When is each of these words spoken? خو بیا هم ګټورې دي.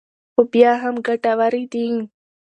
خو 0.33 0.41
بیا 0.51 0.71
هم 0.81 0.95
ګټورې 1.07 1.63
دي. 1.71 1.85